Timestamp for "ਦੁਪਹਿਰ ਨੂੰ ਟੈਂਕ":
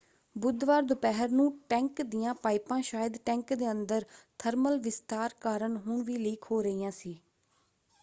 0.81-2.01